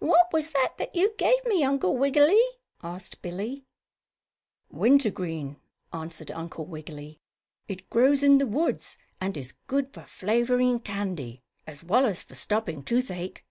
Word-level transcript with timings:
"What 0.00 0.32
was 0.32 0.50
that 0.50 0.76
you 0.92 1.14
gave 1.16 1.44
me, 1.44 1.62
Uncle 1.62 1.96
Wiggily?" 1.96 2.32
Billie 2.32 2.58
asked. 2.82 3.18
"Wintergreen," 4.70 5.60
answered 5.92 6.32
Uncle 6.32 6.64
Wiggily. 6.64 7.20
"It 7.68 7.88
grows 7.88 8.24
in 8.24 8.38
the 8.38 8.46
woods, 8.48 8.98
and 9.20 9.36
is 9.36 9.52
good 9.68 9.92
for 9.94 10.02
flavoring 10.02 10.80
candy, 10.80 11.42
as 11.64 11.84
well 11.84 12.06
as 12.06 12.22
for 12.22 12.34
stopping 12.34 12.82
toothache." 12.82 13.44